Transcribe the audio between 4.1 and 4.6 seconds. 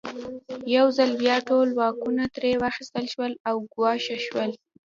شو.